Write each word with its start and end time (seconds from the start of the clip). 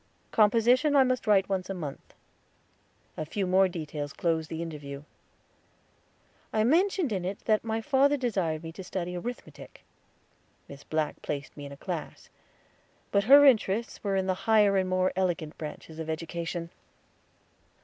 Composition 0.31 0.95
I 0.95 1.03
must 1.03 1.27
write 1.27 1.47
once 1.47 1.69
a 1.69 1.75
month. 1.75 2.15
A 3.15 3.23
few 3.23 3.45
more 3.45 3.67
details 3.67 4.13
closed 4.13 4.49
the 4.49 4.63
interview. 4.63 5.03
I 6.51 6.63
mentioned 6.63 7.11
in 7.11 7.23
it 7.23 7.41
that 7.45 7.61
father 7.85 8.17
desired 8.17 8.63
me 8.63 8.71
to 8.71 8.83
study 8.83 9.15
arithmetic. 9.15 9.83
Miss 10.67 10.83
Black 10.83 11.21
placed 11.21 11.55
me 11.55 11.67
in 11.67 11.71
a 11.71 11.77
class; 11.77 12.31
but 13.11 13.25
her 13.25 13.45
interests 13.45 14.03
were 14.03 14.15
in 14.15 14.25
the 14.25 14.33
higher 14.49 14.75
and 14.75 14.89
more 14.89 15.13
elegant 15.15 15.55
branches 15.59 15.99
of 15.99 16.09
education. 16.09 16.71